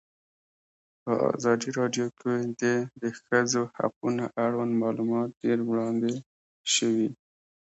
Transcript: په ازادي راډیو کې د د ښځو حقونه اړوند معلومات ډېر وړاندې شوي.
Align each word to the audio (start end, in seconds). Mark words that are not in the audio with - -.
په 1.03 1.13
ازادي 1.35 1.69
راډیو 1.79 2.07
کې 2.19 2.35
د 2.61 2.63
د 3.01 3.03
ښځو 3.21 3.63
حقونه 3.77 4.23
اړوند 4.45 4.73
معلومات 4.83 5.29
ډېر 5.43 5.59
وړاندې 5.69 6.13
شوي. 6.73 7.09